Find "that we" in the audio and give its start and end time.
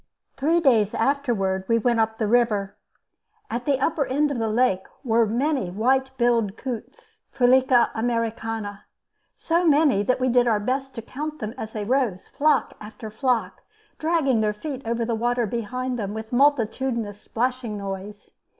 10.01-10.27